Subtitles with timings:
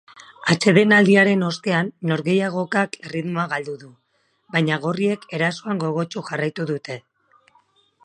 [0.51, 3.93] Atsedenaldiaren ostean norgehiakokak erritmoa galdu du,
[4.57, 7.03] baina gorriek erasoan gogotsu jarraitu dute.